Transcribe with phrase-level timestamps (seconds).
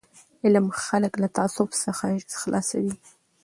[0.43, 2.05] علم خلک له تعصب څخه
[2.41, 2.95] خلاصوي.